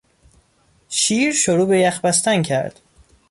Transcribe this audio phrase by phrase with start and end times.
[0.89, 2.79] شیر شروع به یخ بستن کرد.